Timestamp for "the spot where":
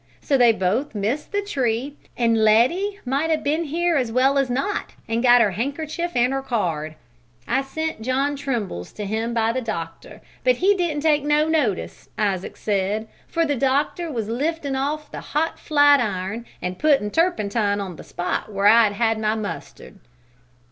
17.97-18.65